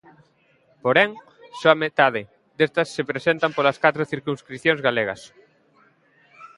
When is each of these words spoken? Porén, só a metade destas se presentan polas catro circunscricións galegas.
Porén, 0.83 1.09
só 1.59 1.67
a 1.73 1.79
metade 1.85 2.21
destas 2.57 2.87
se 2.95 3.07
presentan 3.11 3.51
polas 3.55 3.77
catro 3.83 4.09
circunscricións 4.13 4.79
galegas. 4.87 5.21